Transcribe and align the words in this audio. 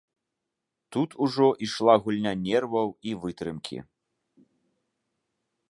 Тут 0.95 1.09
ужо 1.25 1.47
ішла 1.67 1.93
гульня 2.07 2.33
нерваў 2.47 2.87
і 3.11 3.15
вытрымкі. 3.25 3.77